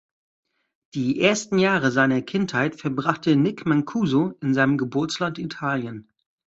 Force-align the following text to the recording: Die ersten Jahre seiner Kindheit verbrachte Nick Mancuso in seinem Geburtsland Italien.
Die 0.95 1.21
ersten 1.21 1.59
Jahre 1.59 1.91
seiner 1.91 2.23
Kindheit 2.23 2.75
verbrachte 2.75 3.35
Nick 3.35 3.67
Mancuso 3.67 4.33
in 4.41 4.55
seinem 4.55 4.79
Geburtsland 4.79 5.37
Italien. 5.37 6.09